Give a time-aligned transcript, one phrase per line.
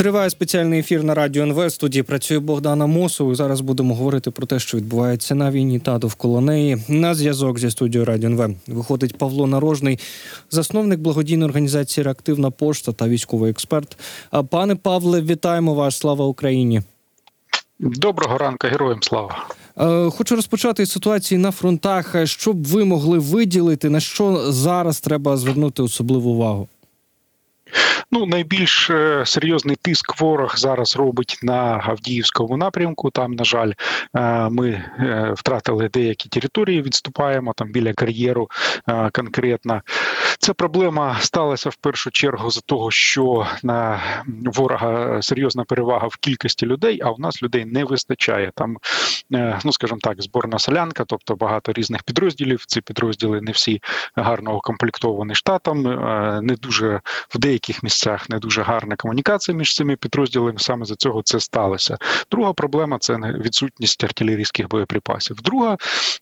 [0.00, 1.72] Триває спеціальний ефір на радіо НВ.
[1.72, 3.32] Студії працює Богдана Мосов.
[3.32, 6.82] І Зараз будемо говорити про те, що відбувається на війні та довкола неї.
[6.88, 9.98] На зв'язок зі студією Радіо НВ виходить Павло Нарожний,
[10.50, 13.98] засновник благодійної організації Реактивна пошта та військовий експерт.
[14.50, 15.96] Пане Павле, вітаємо вас!
[15.96, 16.82] Слава Україні!
[17.78, 19.46] Доброго ранку, героям слава.
[19.78, 22.26] Е, Хочу розпочати з ситуації на фронтах.
[22.26, 26.68] Що б ви могли виділити, на що зараз треба звернути особливу увагу?
[28.12, 33.10] Ну, найбільш е, серйозний тиск ворог зараз робить на Авдіївському напрямку.
[33.10, 33.72] Там, на жаль,
[34.16, 38.48] е, ми е, втратили деякі території, відступаємо там біля кар'єру
[39.12, 39.82] конкретно.
[40.42, 44.00] Ця проблема сталася в першу чергу за того, що на
[44.44, 48.52] ворога серйозна перевага в кількості людей, а у нас людей не вистачає.
[48.54, 48.76] Там,
[49.64, 52.64] ну скажімо так, зборна солянка, тобто багато різних підрозділів.
[52.66, 53.82] Ці підрозділи не всі
[54.14, 55.82] гарно укомплектовані штатом,
[56.42, 60.58] не дуже в деяких місцях не дуже гарна комунікація між цими підрозділами.
[60.58, 61.98] Саме за цього це сталося.
[62.30, 65.36] Друга проблема це відсутність артилерійських боєприпасів.
[65.36, 65.76] Друга,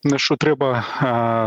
[0.05, 0.85] на що треба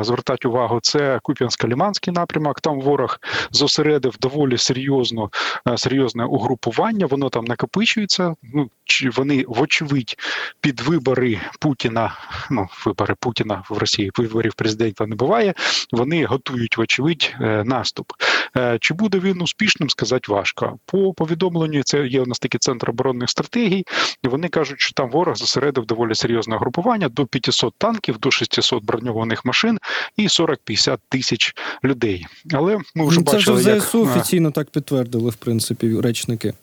[0.04, 2.61] звертати увагу, це Куп'янсько-Ліманський напрямок.
[2.62, 3.20] Там ворог
[3.52, 5.30] зосередив доволі серйозно
[5.76, 7.06] серйозне угрупування.
[7.06, 8.36] Воно там накопичується.
[8.54, 8.70] Ну
[9.14, 10.18] вони вочевидь
[10.62, 12.16] під вибори Путіна.
[12.52, 15.54] Ну вибори Путіна в Росії виборів президента не буває.
[15.92, 18.12] Вони готують вочевидь е, наступ.
[18.58, 19.90] Е, чи буде він успішним?
[19.90, 20.78] Сказати важко.
[20.86, 23.86] По повідомленню, це є у нас такий центр оборонних стратегій,
[24.24, 28.84] і вони кажуть, що там ворог зосередив доволі серйозне групування до 500 танків, до 600
[28.84, 29.80] броньованих машин
[30.18, 32.26] і 40-50 тисяч людей.
[32.54, 33.96] Але ми вже ну, це бачили, вже як...
[33.96, 36.54] Офіційно так підтвердили, в принципі, речники.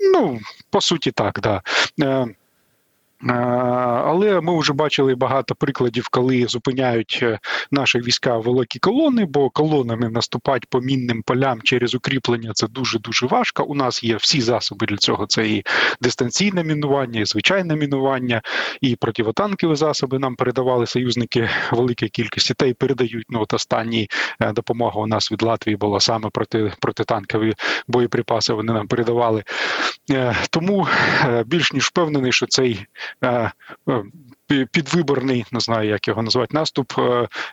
[0.00, 1.62] Ну по суті, так да.
[2.02, 2.26] Е,
[3.26, 7.38] але ми вже бачили багато прикладів, коли зупиняють е,
[7.70, 13.26] наші війська великі колони, бо колонами наступати по мінним полям через укріплення це дуже дуже
[13.26, 13.64] важко.
[13.64, 15.26] У нас є всі засоби для цього.
[15.26, 15.64] Це і
[16.00, 18.42] дистанційне мінування, і звичайне мінування,
[18.80, 23.26] і противотанкові засоби нам передавали союзники великій кількості та й передають.
[23.28, 24.08] Ну от останні
[24.40, 27.54] е, допомога у нас від Латвії була саме проти протитанкові
[27.88, 28.52] боєприпаси.
[28.52, 29.44] Вони нам передавали.
[30.10, 30.88] Е, тому
[31.46, 32.86] більш ніж впевнений, що цей.
[33.24, 33.52] Е,
[33.88, 34.04] е,
[34.72, 36.92] підвиборний, не знаю, як його назвати, наступ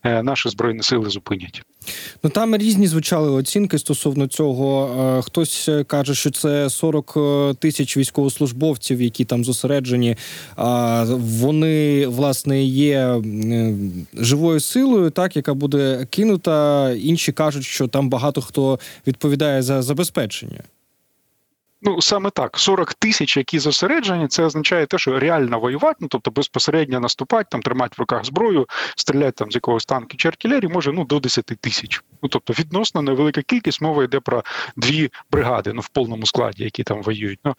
[0.03, 1.61] е, наші збройні сили зупинять.
[2.23, 5.21] Ну там різні звучали оцінки стосовно цього.
[5.25, 10.17] Хтось каже, що це 40 тисяч військовослужбовців, які там зосереджені.
[11.17, 13.21] Вони власне є
[14.13, 16.91] живою силою, так яка буде кинута.
[16.91, 20.63] Інші кажуть, що там багато хто відповідає за забезпечення.
[21.85, 26.31] Ну саме так, 40 тисяч, які зосереджені, це означає те, що реально воювати, ну тобто
[26.31, 30.91] безпосередньо наступати, там тримати в руках зброю, стріляти там з якогось танку чи артилерії, може
[30.91, 32.01] ну до 10 тисяч.
[32.23, 34.43] Ну тобто відносно невелика кількість мова йде про
[34.75, 37.39] дві бригади, ну в повному складі, які там воюють.
[37.45, 37.55] Ну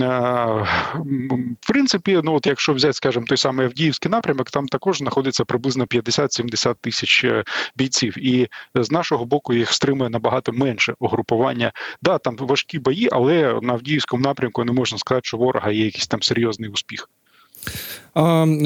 [0.00, 5.84] в принципі, ну от якщо взяти, скажімо, той самий Авдіївський напрямок, там також знаходиться приблизно
[5.84, 7.44] 50-70 тисяч е,
[7.76, 11.72] бійців, і з нашого боку їх стримує набагато менше угрупування.
[12.02, 16.06] Да, там важкі бої, але на Авдіївському напрямку не можна сказати, що ворога є якийсь
[16.06, 17.08] там серйозний успіх.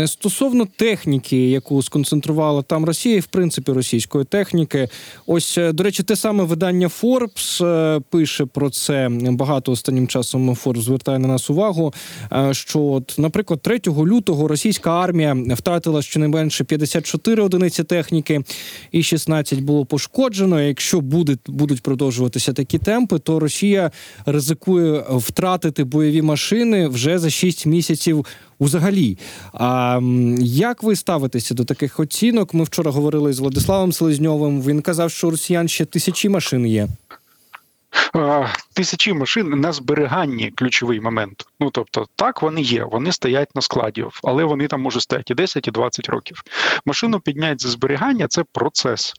[0.07, 4.89] Стосовно техніки, яку сконцентрувала там Росія, і в принципі, російської техніки,
[5.27, 10.51] ось е, до речі, те саме видання Forbes е, пише про це багато останнім часом.
[10.51, 11.93] Forbes звертає на нас увагу.
[12.33, 18.43] Е, що, от, наприклад, 3 лютого російська армія втратила щонайменше 54 одиниці техніки,
[18.93, 20.63] і 16 було пошкоджено.
[20.63, 23.91] Якщо буде, будуть продовжуватися такі темпи, то Росія
[24.27, 28.27] ризикує втратити бойові машини вже за 6 місяців
[28.61, 29.19] взагалі.
[29.53, 30.01] А
[30.39, 32.55] як ви ставитеся до таких оцінок?
[32.55, 34.63] Ми вчора говорили з Владиславом Селезньовим.
[34.63, 36.89] Він казав, що у росіян ще тисячі машин є.
[38.73, 41.47] Тисячі машин на зберіганні ключовий момент.
[41.61, 45.37] Ну тобто, так вони є, вони стоять на складі, але вони там можуть стояти і
[45.37, 46.43] 10, і 20 років.
[46.87, 49.15] Машину підняти за зберігання це процес.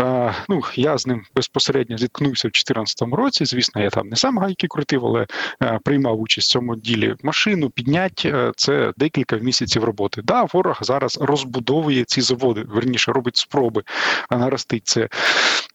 [0.00, 3.44] Е, ну я з ним безпосередньо зіткнувся в 2014 році.
[3.44, 5.26] Звісно, я там не сам гайки крутив, але
[5.62, 7.14] е, приймав участь в цьому ділі.
[7.22, 10.22] Машину підняти е, це декілька місяців роботи.
[10.24, 13.82] Да, ворог зараз розбудовує ці заводи, верніше робить спроби
[14.30, 15.08] наростити це,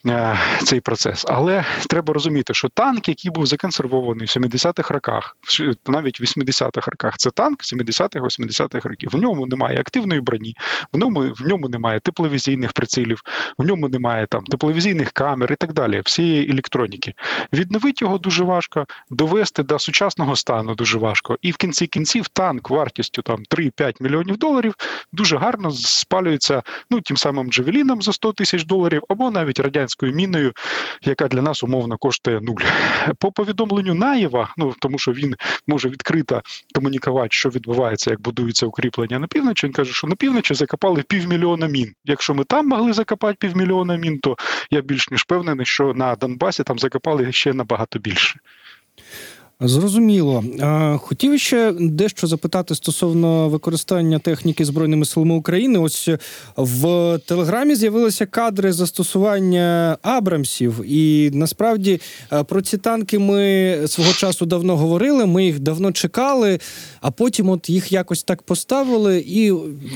[0.06, 1.26] е, цей процес.
[1.28, 5.38] Але треба розуміти, що танк, який був законсервований в 70-х роках,
[5.88, 7.18] навіть навіть в 80-х роках.
[7.18, 9.10] Це танк 70-х, 80-х років.
[9.14, 10.56] В ньому немає активної броні,
[10.94, 13.22] в ньому в ньому немає тепловізійних прицілів,
[13.58, 16.02] в ньому немає там тепловізійних камер і так далі.
[16.06, 17.14] Всієї електроніки.
[17.54, 21.38] Відновити його дуже важко, довести до сучасного стану дуже важко.
[21.42, 24.74] І в кінці кінців танк вартістю там 3-5 мільйонів доларів
[25.14, 30.54] дуже гарно спалюється ну тим самим Джавеліном за 100 тисяч доларів, або навіть радянською міною,
[31.02, 32.62] яка для нас умовно коштує нуль.
[33.20, 35.36] По повідомленню Наєва, ну тому що він
[35.68, 36.42] може відкрито
[36.76, 39.68] комунікувати, що відбувається, як будується укріплення на півночі.
[39.68, 41.94] Він каже, що на півночі закопали півмільйона мін.
[42.06, 44.38] Якщо ми там могли закопати півмільйона мін, то
[44.72, 48.40] я більш ніж впевнений, що на Донбасі там закопали ще набагато більше.
[49.60, 50.44] Зрозуміло.
[51.02, 55.80] Хотів ще дещо запитати стосовно використання техніки збройними силами України.
[55.80, 56.10] Ось
[56.58, 62.02] в телеграмі з'явилися кадри застосування Абрамсів, і насправді
[62.48, 65.26] про ці танки ми свого часу давно говорили.
[65.26, 66.60] Ми їх давно чекали,
[67.02, 69.54] а потім от їх якось так поставили, і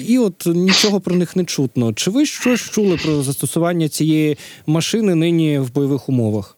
[0.08, 1.94] і от нічого про них не чутно.
[1.94, 6.56] Чи ви щось чули про застосування цієї машини нині в бойових умовах?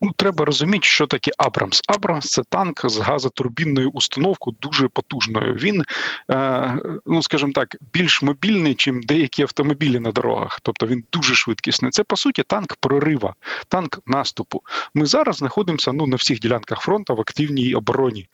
[0.00, 1.82] Ну, треба розуміти, що таке Абрамс.
[1.88, 5.54] Абрамс це танк з газотурбінною установкою дуже потужною.
[5.54, 5.84] Він,
[6.30, 10.60] е, ну скажімо так, більш мобільний, ніж деякі автомобілі на дорогах.
[10.62, 11.90] Тобто він дуже швидкісний.
[11.90, 13.34] Це по суті танк прорива,
[13.68, 14.62] танк наступу.
[14.94, 18.28] Ми зараз знаходимося ну на всіх ділянках фронту в активній обороні.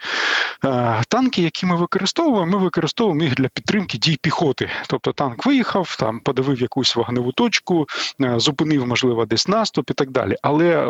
[0.65, 4.70] Е, танки, які ми використовуємо, ми використовуємо їх для підтримки дій піхоти.
[4.87, 7.87] Тобто танк виїхав, там подавив якусь вогневу точку,
[8.20, 10.37] е, зупинив, можливо, десь наступ і так далі.
[10.43, 10.87] Але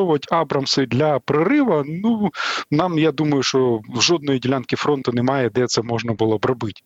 [0.00, 2.30] використовувати Абрамси для прориву, ну
[2.70, 6.82] нам я думаю, що жодної ділянки фронту немає, де це можна було б робити.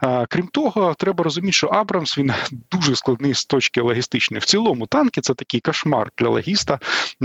[0.00, 2.32] А, Крім того, треба розуміти, що Абрамс він
[2.72, 4.40] дуже складний з точки логістичної.
[4.40, 6.78] В цілому танки це такий кошмар для логіста,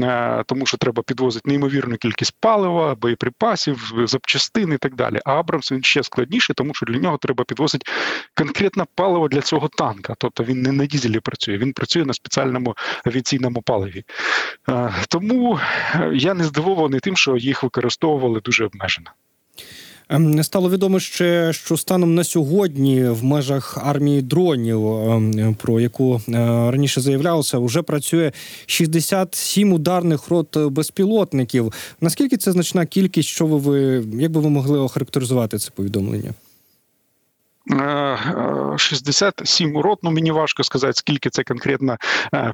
[0.04, 5.20] а, тому що треба підвозити неймовірну кількість палива, боєприпасів, запчастин і так далі.
[5.26, 7.92] А Абрамс він ще складніший, тому що для нього треба підвозити
[8.36, 10.16] конкретне паливо для цього танка.
[10.18, 12.76] Тобто він не на дізелі працює, він працює на спеціальному
[13.06, 14.04] авіаційному паливі.
[15.10, 19.10] Тому е, я не здивований тим, що їх використовували дуже обмежено.
[20.10, 26.22] Ем, стало відомо ще, що станом на сьогодні в межах армії дронів, ем, про яку
[26.30, 26.32] е,
[26.72, 28.32] раніше заявлялося, вже працює
[28.66, 31.74] 67 ударних рот безпілотників.
[32.02, 33.30] Наскільки це значна кількість?
[33.30, 36.34] Що ви як би ви могли охарактеризувати це повідомлення?
[38.78, 40.00] 67 урод.
[40.04, 41.98] ну мені важко сказати, скільки це конкретно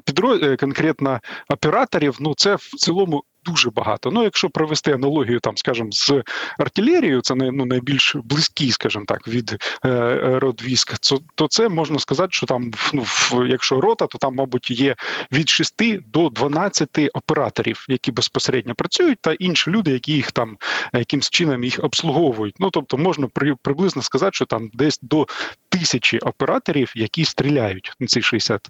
[0.06, 0.58] підро...
[0.58, 1.20] конкретно
[1.50, 2.18] операторів.
[2.20, 4.12] Ну це в цілому дуже багато.
[4.12, 6.14] Ну, якщо провести аналогію, там, скажімо, з
[6.58, 10.94] артилерією, це ну, найбільш близький, скажімо так, від е, род військ,
[11.36, 13.06] то, це можна сказати, що там, ну,
[13.48, 14.96] якщо рота, то там, мабуть, є
[15.32, 15.74] від 6
[16.08, 20.58] до 12 операторів, які безпосередньо працюють, та інші люди, які їх там
[20.94, 22.56] якимсь чином їх обслуговують.
[22.60, 25.28] Ну тобто, можна при, приблизно сказати, що там десь до
[25.70, 28.68] тисячі операторів, які стріляють на ці 60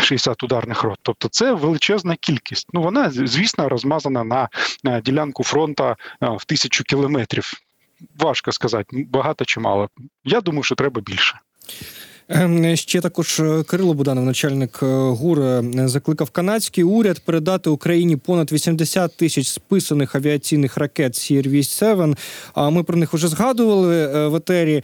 [0.00, 0.98] 60 ударних рот.
[1.02, 2.68] Тобто це величезна кількість.
[2.72, 4.48] Ну вона звісно розмазана
[4.84, 7.52] на ділянку фронту в тисячу кілометрів.
[8.18, 9.88] Важко сказати, багато чи мало.
[10.24, 11.40] Я думаю, що треба більше.
[12.28, 18.16] Ем, ще також е, Кирило Буданов, начальник е, ГУР, е, закликав канадський уряд передати Україні
[18.16, 22.16] понад 80 тисяч списаних авіаційних ракет CRV-7.
[22.54, 24.82] А ми про них вже згадували в етері.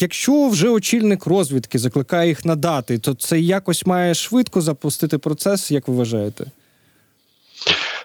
[0.00, 5.88] Якщо вже очільник розвідки закликає їх надати, то це якось має швидко запустити процес, як
[5.88, 6.44] ви вважаєте?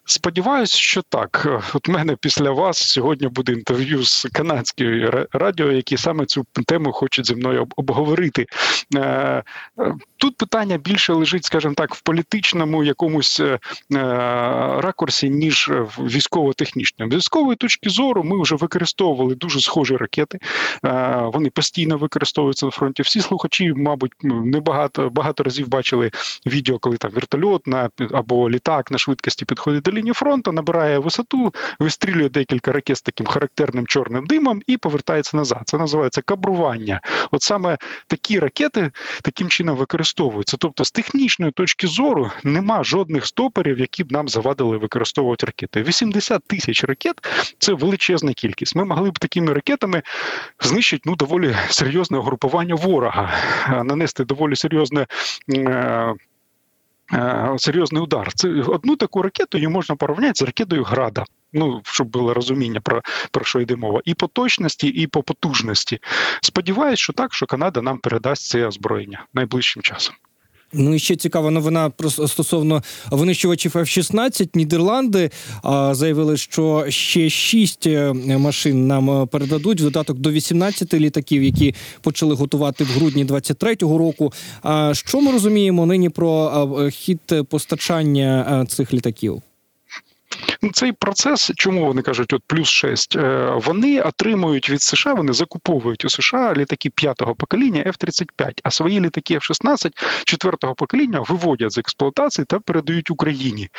[0.06, 1.48] Сподіваюсь, що так.
[1.74, 7.28] От мене після вас сьогодні буде інтерв'ю з канадською радіо, які саме цю тему хочуть
[7.28, 8.46] зі мною обговорити.
[8.96, 9.44] Е, е,
[10.18, 13.60] тут питання більше лежить, скажімо так, в політичному якомусь е,
[14.80, 17.12] ракурсі, ніж в військово-технічному.
[17.12, 20.40] З військової точки зору ми вже використовували дуже схожі ракети.
[21.34, 23.04] Вони постійно використовуються на фронті.
[23.04, 26.12] Всі слухачі, мабуть, не багато багато разів бачили
[26.46, 31.54] відео, коли там вертольот на або літак на швидкості підходить до лінії фронту, набирає висоту,
[31.80, 35.62] вистрілює декілька ракет з таким характерним чорним димом і повертається назад.
[35.66, 37.02] Це називається кабрування.
[37.32, 37.78] От саме
[38.08, 38.92] такі ракети
[39.22, 40.58] таким чином використовуються.
[40.60, 45.84] Тобто, з технічної точки зору нема жодних стоперів, які б нам завадили використовувати ракети.
[45.84, 47.16] 80 тисяч ракет
[47.60, 48.76] це величезна кількість.
[48.76, 50.02] Ми могли б такими ракетами
[50.60, 53.34] знищити ну доволі серйозне групування ворога,
[53.84, 55.06] нанести доволі серйозне.
[57.14, 58.34] Е, серйозний удар.
[58.34, 61.26] Це одну таку ракету її можна порівняти з ракетою Града.
[61.54, 66.00] Ну, щоб було розуміння про про що йде мова, і по точності, і по потужності.
[66.42, 70.16] Сподіваюсь, що так, що Канада нам передасть це озброєння найближчим часом.
[70.74, 71.92] Ну і ще цікава новина
[72.28, 74.50] стосовно винищувачів F-16.
[74.54, 75.32] Нідерланди
[75.64, 81.44] а, заявили, що ще шість е, машин нам е, передадуть в додаток до 18 літаків,
[81.44, 84.34] які почали готувати в грудні 23-го року.
[84.62, 87.20] А що ми розуміємо нині про а, хід
[87.50, 89.42] постачання цих літаків?
[90.62, 95.34] Ну, цей процес, чому вони кажуть, от плюс 6, е, вони отримують від США, вони
[95.34, 99.92] закуповують у США літаки п'ятого покоління F-35, а свої літаки F-16
[100.26, 103.70] четвертого покоління виводять з експлуатації та передають Україні.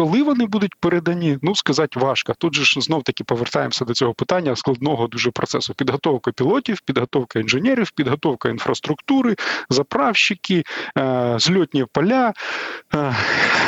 [0.00, 2.34] Коли вони будуть передані, ну сказати важко.
[2.38, 7.38] Тут же ж знов таки повертаємося до цього питання складного дуже процесу: підготовка пілотів, підготовка
[7.38, 9.36] інженерів, підготовка інфраструктури,
[9.70, 10.64] заправщики,
[10.98, 12.32] е, зльотні поля,
[12.94, 13.16] е,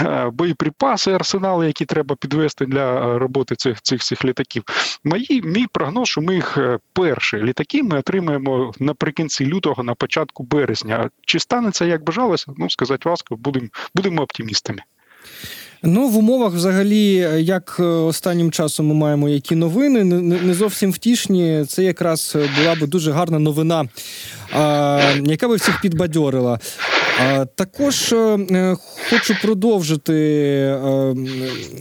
[0.02, 4.62] е, боєприпаси, арсенали, які треба підвести для роботи цих цих цих літаків.
[5.04, 6.58] Мої мій прогноз, що ми їх
[6.92, 11.10] перші літаки ми отримаємо наприкінці лютого, на початку березня.
[11.26, 12.52] Чи станеться як бажалося?
[12.56, 14.82] Ну сказати важко, будемо будемо оптимістами.
[15.84, 21.64] Ну, в умовах, взагалі, як останнім часом ми маємо які новини, не зовсім втішні.
[21.68, 23.88] Це якраз була би дуже гарна новина,
[25.26, 26.60] яка би всіх підбадьорила.
[27.54, 28.76] Також е,
[29.10, 31.14] хочу продовжити е,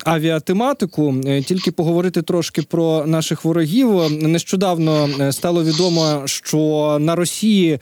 [0.05, 3.89] авіатематику, е, тільки поговорити трошки про наших ворогів.
[4.11, 7.79] Нещодавно стало відомо, що на Росії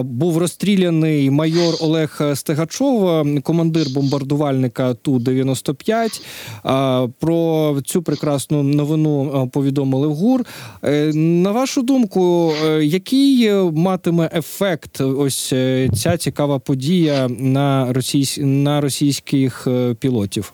[0.00, 6.22] був розстріляний майор Олег Стегачов, командир бомбардувальника Ту 95
[7.20, 10.44] Про цю прекрасну новину повідомили в ГУР.
[11.14, 15.48] На вашу думку, який матиме ефект ось
[15.94, 16.73] ця цікава подія?
[16.74, 18.38] Подія на російсь...
[18.42, 20.52] на російських е, пілотів?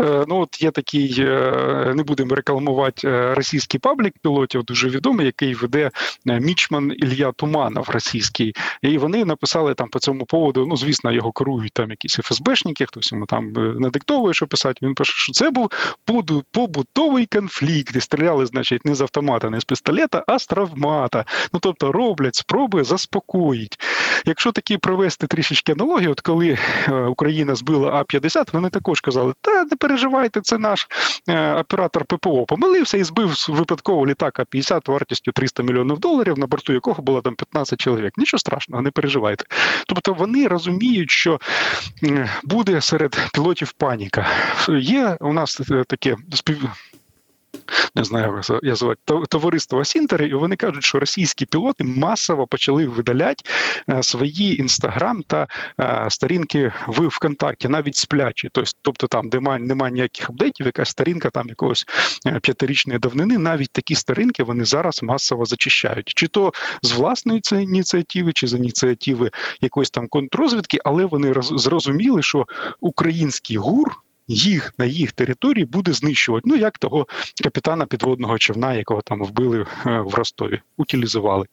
[0.00, 5.26] Е, ну от є такий, е, не будемо рекламувати е, російський паблік пілотів, дуже відомий,
[5.26, 5.90] який веде
[6.24, 8.54] Мічман Ілья Туманов російський.
[8.82, 10.66] І вони написали там по цьому поводу.
[10.66, 14.78] Ну, звісно, його керують там якісь ФСБшники, хтось йому там надиктовує, що писати.
[14.82, 15.70] Він пише, що це був
[16.50, 17.96] побутовий конфлікт.
[17.96, 21.24] І стріляли, значить, не з автомата, не з пістолета, а з травмата.
[21.52, 23.78] Ну тобто роблять спроби заспокоїть.
[24.24, 26.58] Якщо такі провести трішечки аналогію, от коли
[27.08, 30.88] Україна збила А-50, вони також казали, та не переживайте, це наш
[31.28, 36.72] е, оператор ППО помилився і збив випадково літака 50 вартістю 300 мільйонів доларів, на борту
[36.72, 38.12] якого було там 15 чоловік.
[38.18, 39.44] Нічого страшного, не переживайте.
[39.86, 41.40] Тобто вони розуміють, що
[42.44, 44.26] буде серед пілотів паніка.
[44.80, 46.70] Є у нас е, таке спів
[47.94, 53.44] не знаю, як звати, товариство Сінтери, і вони кажуть, що російські пілоти масово почали видаляти
[53.90, 55.46] е, свої інстаграм та
[55.80, 58.50] е, сторінки в ВКонтакті, навіть сплячі.
[58.82, 61.84] Тобто там, де немає ніяких апдейтів, якась сторінка там якогось
[62.26, 66.08] е, п'ятирічної давнини, навіть такі сторінки вони зараз масово зачищають.
[66.08, 72.46] Чи то з власної ініціативи, чи з ініціативи якоїсь там контррозвідки, але вони зрозуміли, що
[72.80, 73.96] український гур
[74.28, 76.42] їх на їх території буде знищувати.
[76.50, 77.06] Ну як того
[77.42, 81.46] капітана підводного човна, якого там вбили е, в Ростові, утилізували.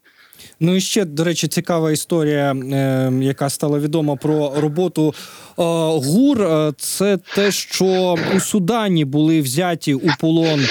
[0.59, 5.13] Ну і ще, до речі, цікава історія, е, яка стала відома про роботу
[5.59, 5.63] е,
[6.07, 6.41] ГУР.
[6.41, 10.65] Е, це те, що у Судані були взяті у полон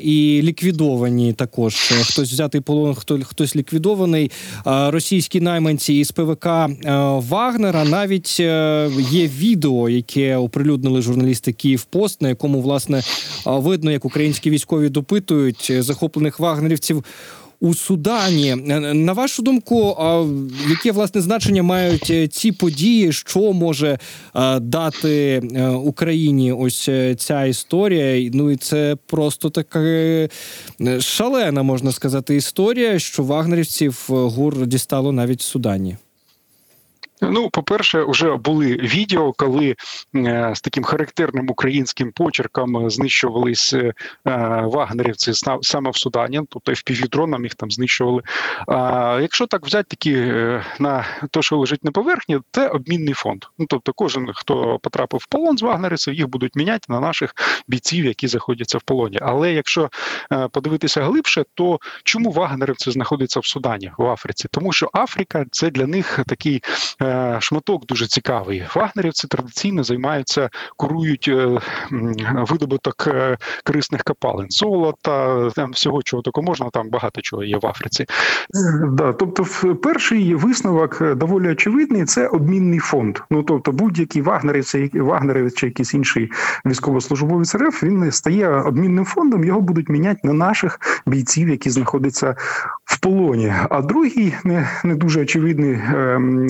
[0.00, 1.74] і ліквідовані також.
[1.76, 4.30] Хтось взятий полон, хто хтось ліквідований.
[4.64, 6.46] Російські найманці із ПВК
[7.28, 7.84] Вагнера.
[7.84, 8.40] Навіть
[9.10, 13.02] є відео, яке оприлюднили журналісти Kyiv Post, на якому власне
[13.46, 17.04] видно, як українські військові допитують захоплених вагнерівців
[17.60, 18.54] у Судані.
[18.94, 19.96] На вашу думку,
[20.70, 23.98] яке власне значення мають е, ці події, що може
[24.34, 26.88] е, дати е, Україні ось
[27.18, 28.30] ця історія?
[28.34, 29.78] Ну і це просто така
[31.00, 35.96] шалена, можна сказати, історія, що вагнерівців гур дістало навіть в Судані.
[37.22, 39.76] Ну, по-перше, вже були відео, коли
[40.16, 43.92] е, з таким характерним українським почерком знищувались е,
[44.64, 45.32] вагнерівці
[45.62, 48.22] саме в Судані, тобто FPV-дроном їх там знищували.
[48.66, 53.44] А якщо так взяти такі е, на те, що лежить на поверхні, це обмінний фонд.
[53.58, 57.34] Ну тобто, кожен, хто потрапив в полон з вагнерівців, їх будуть міняти на наших
[57.68, 59.18] бійців, які знаходяться в полоні.
[59.22, 59.90] Але якщо
[60.50, 64.48] подивитися глибше, то чому вагнерівці знаходяться в Судані в Африці?
[64.50, 66.62] Тому що Африка це для них такий.
[67.08, 68.66] Е, шматок дуже цікавий.
[68.74, 71.60] Вагнерівці традиційно займаються, курують е,
[72.50, 76.70] видобуток е, корисних копалин, золота, там всього чого тако можна.
[76.70, 78.06] Там багато чого є в Африці.
[78.92, 82.04] Да, тобто, перший висновок доволі очевидний.
[82.04, 83.18] Це обмінний фонд.
[83.30, 86.30] Ну тобто, будь-який вагнерівець, вагнерівець чи якийсь інший
[86.66, 89.44] військовослужбовець РФ, він стає обмінним фондом.
[89.44, 92.34] Його будуть міняти на наших бійців, які знаходяться
[92.84, 93.52] в полоні.
[93.70, 96.48] А другий не не дуже очевидний ем,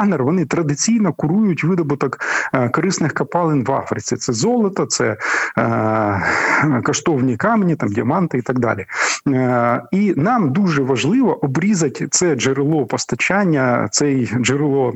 [0.00, 0.24] Вагнер.
[0.24, 2.18] Вони традиційно курують видобуток
[2.52, 4.16] е, корисних копалин в Африці.
[4.16, 5.16] Це золото, це
[5.58, 8.86] е, коштовні камені, там діаманти і так далі.
[9.28, 14.94] Е, і нам дуже важливо обрізати це джерело постачання, цей джерело.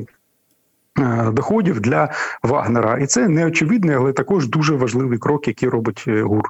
[0.99, 2.09] Е, доходів для
[2.43, 6.43] Вагнера, і це неочевидний, але також дуже важливий крок, який робить е, ГУР.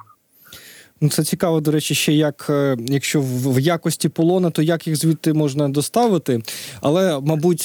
[1.00, 4.96] Ну, це цікаво, до речі, ще як е, якщо в якості полона, то як їх
[4.96, 6.42] звідти можна доставити.
[6.80, 7.64] Але, мабуть,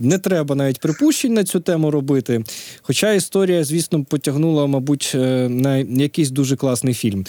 [0.00, 2.44] не треба навіть припущень на цю тему робити.
[2.82, 5.12] Хоча історія, звісно, потягнула, мабуть,
[5.48, 7.24] на якийсь дуже класний фільм.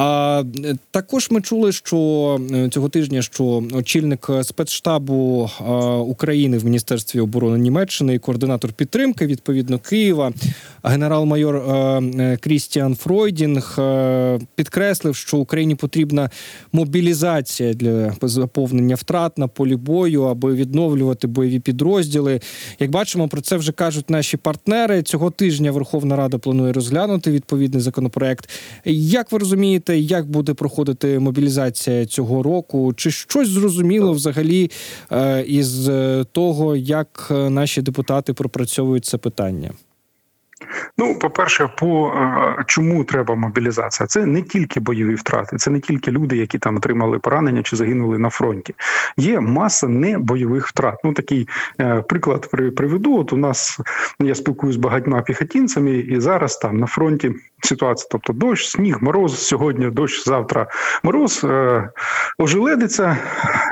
[0.00, 6.64] А е, також ми чули, що е, цього тижня що очільник спецштабу е, України в
[6.64, 10.32] міністерстві оборони Німеччини і координатор підтримки відповідно Києва,
[10.82, 11.62] генерал-майор
[12.40, 13.78] Крістіан Фройдінг
[14.54, 16.30] підкреслив, що Україні потрібна
[16.72, 22.40] мобілізація для заповнення втрат на полі бою, аби відновлювати бойові підрозділи.
[22.78, 25.02] Як бачимо, про це вже кажуть наші партнери.
[25.02, 28.50] Цього тижня Верховна Рада планує розглянути відповідний законопроект.
[28.84, 29.87] Як ви розумієте?
[29.88, 32.92] Розумієте, як буде проходити мобілізація цього року?
[32.96, 34.70] Чи щось зрозуміло взагалі
[35.12, 39.72] е, із е, того, як е, наші депутати пропрацьовують це питання?
[40.98, 42.12] Ну, по-перше, по
[42.66, 44.06] чому треба мобілізація?
[44.06, 48.18] Це не тільки бойові втрати, це не тільки люди, які там отримали поранення чи загинули
[48.18, 48.74] на фронті.
[49.16, 50.98] Є маса небойових втрат.
[51.04, 51.48] Ну такий
[51.80, 53.18] е, приклад приведу.
[53.18, 53.80] От у нас
[54.20, 59.46] я спілкуюся з багатьма піхотінцями, і зараз там на фронті ситуація, тобто дощ, сніг, мороз
[59.46, 60.66] сьогодні, дощ, завтра
[61.02, 61.88] мороз е,
[62.38, 63.16] ожеледиться.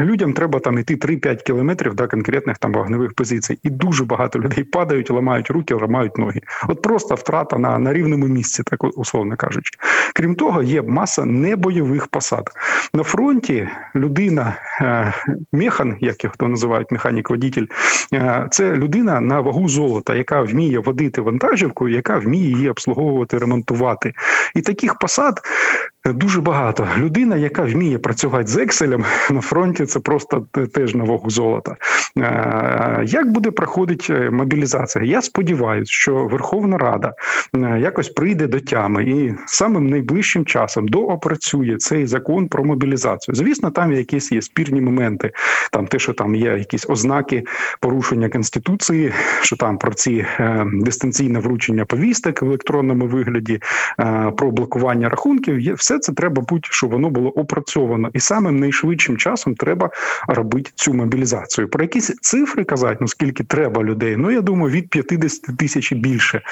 [0.00, 4.65] Людям треба там йти 3-5 кілометрів до конкретних там вогневих позицій, і дуже багато людей
[4.65, 6.41] падають, ламають руки, ламають ноги.
[6.69, 9.71] От просто втрата на на рівному місці, так условно кажучи.
[10.14, 12.50] Крім того, є маса небойових посад
[12.95, 13.69] на фронті.
[13.95, 15.12] Людина е,
[15.52, 17.66] механ, як його називають механік водітель
[18.14, 24.12] е, це людина на вагу золота, яка вміє водити вантажівку, яка вміє її обслуговувати, ремонтувати.
[24.55, 25.40] І таких посад
[26.15, 31.31] Дуже багато людина, яка вміє працювати з Екселем на фронті, це просто теж на вагу
[31.31, 31.77] золота.
[32.19, 35.05] Е, як буде проходити е, мобілізація?
[35.05, 37.13] Я сподіваюся, що Верховна Рада
[37.55, 43.35] е, якось прийде до тями і самим найближчим часом доопрацює цей закон про мобілізацію.
[43.35, 45.33] Звісно, там якісь є спірні моменти,
[45.73, 47.45] там те, що там є якісь ознаки
[47.81, 50.27] порушення конституції, що там про ці
[50.73, 53.61] дистанційне вручення повісток в електронному вигляді,
[54.37, 55.61] про блокування рахунків.
[55.61, 59.90] Є все це треба бути, щоб воно було опрацьовано, і самим найшвидшим часом треба
[60.29, 61.68] робити цю мобілізацію.
[61.68, 64.16] Про якісь цифри казати, ну скільки треба людей.
[64.16, 66.42] Ну я думаю, від 50 тисяч і більше.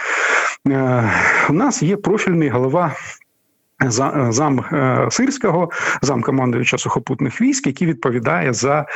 [0.69, 1.11] Е,
[1.49, 2.95] у нас є профільний голова
[4.31, 5.71] зам е, сирського,
[6.03, 8.87] зам командуюча сухопутних військ, який відповідає за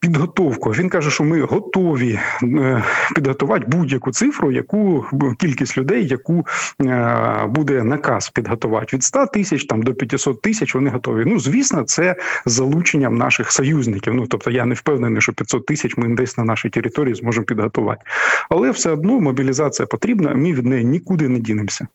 [0.00, 0.70] підготовку.
[0.70, 5.04] Він каже, що ми готові е, підготувати будь-яку цифру, яку
[5.38, 6.46] кількість людей, яку
[6.82, 10.74] е, буде наказ підготувати від 100 тисяч там до 500 тисяч.
[10.74, 11.24] Вони готові.
[11.26, 14.14] Ну звісно, це залученням наших союзників.
[14.14, 18.02] Ну тобто, я не впевнений, що 500 тисяч ми десь на нашій території зможемо підготувати,
[18.50, 20.34] але все одно мобілізація потрібна.
[20.34, 21.86] Ми від неї нікуди не дінемося.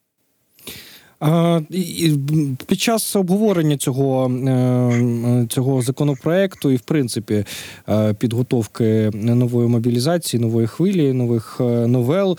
[2.67, 7.45] Під час обговорення цього е, цього законопроекту і, в принципі,
[7.89, 12.37] е, підготовки нової мобілізації, нової хвилі, нових е, новел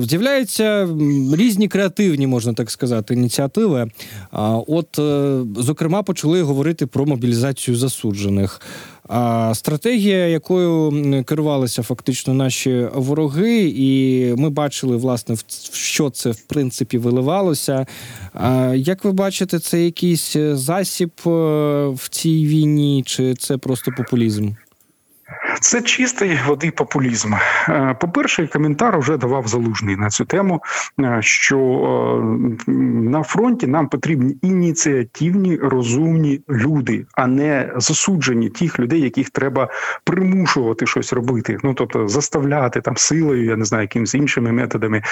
[0.00, 0.88] з'являються
[1.32, 3.90] різні креативні, можна так сказати, ініціативи.
[4.66, 4.88] От,
[5.56, 8.60] зокрема, почали говорити про мобілізацію засуджених.
[9.08, 10.92] А стратегія, якою
[11.24, 15.36] керувалися фактично наші вороги, і ми бачили, власне,
[15.72, 17.86] що це в принципі виливалося.
[18.32, 21.30] А Як ви бачите, це якийсь засіб е,
[21.88, 24.50] в цій війні, чи це просто популізм?
[25.60, 27.34] Це чистий води популізм.
[27.68, 30.62] Е, По перше, коментар вже давав залужний на цю тему.
[31.00, 31.58] Е, що
[32.68, 32.70] е,
[33.12, 39.68] на фронті нам потрібні ініціативні розумні люди, а не засуджені тих людей, яких треба
[40.04, 41.58] примушувати щось робити.
[41.62, 45.02] Ну тобто заставляти там силою, я не знаю, якимись іншими методами.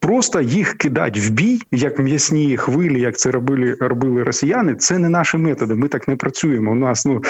[0.00, 4.74] Просто їх кидати в бій, як м'ясні хвилі, як це робили робили росіяни.
[4.74, 5.74] Це не наші методи.
[5.74, 6.72] Ми так не працюємо.
[6.72, 7.22] У нас ну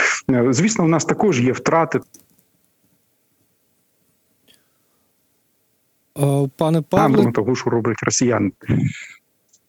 [0.51, 1.82] звісно, у нас також є втрати.
[6.57, 8.53] Пане Павло, того, що роблять росіяни.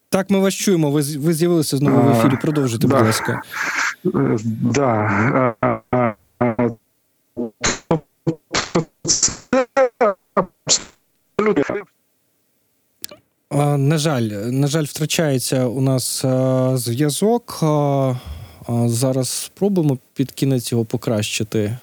[0.08, 0.90] Так, ми вас чуємо.
[0.90, 2.38] Ви ви з'явилися знову в ефірі.
[2.42, 3.42] Продовжуйте, будь ласка.
[4.06, 5.44] Е, да.
[13.76, 16.24] На жаль, на жаль, втрачається у нас
[16.74, 17.64] зв'язок.
[18.86, 21.78] Зараз спробуємо під кінець його покращити.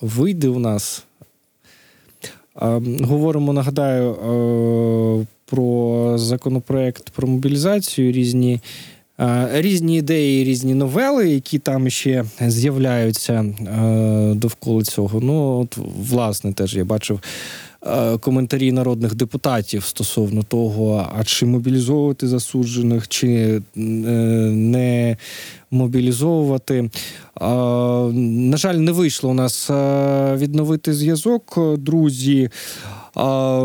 [0.00, 1.04] Вийде у нас.
[3.02, 8.60] Говоримо, нагадаю, е, про законопроект про мобілізацію, різні,
[9.20, 15.20] е, різні ідеї, різні новели, які там ще з'являються е, довкола цього.
[15.20, 15.78] Ну, от,
[16.10, 17.20] власне, теж я бачив
[18.20, 23.60] коментарі народних депутатів стосовно того, а чи мобілізовувати засуджених, чи е,
[24.50, 25.16] не
[25.70, 26.90] мобілізовувати.
[27.40, 32.50] На жаль, не вийшло у нас е, відновити зв'язок, друзі.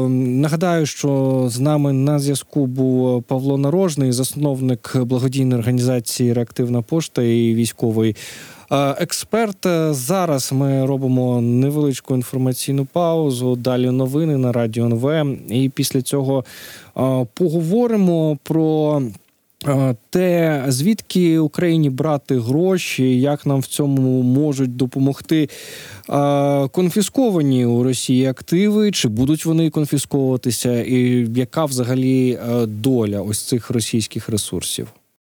[0.10, 7.56] Нагадаю, що з нами на зв'язку був Павло Нарожний, засновник благодійної організації Реактивна пошта і
[7.56, 8.16] військовий е,
[9.00, 9.68] експерт.
[9.90, 13.56] Зараз ми робимо невеличку інформаційну паузу.
[13.56, 15.38] Далі новини на радіо НВ.
[15.50, 16.46] І після цього
[16.98, 19.02] е, поговоримо про.
[19.68, 25.50] Е, Те, звідки Україні брати гроші, як нам в цьому можуть допомогти
[26.10, 33.42] е, конфісковані у Росії активи, чи будуть вони конфісковуватися, і яка взагалі е, доля ось
[33.42, 34.88] цих російських ресурсів?